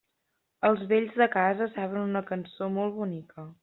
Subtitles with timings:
[0.69, 3.51] Els vells de casa saben una cançó molt bonica.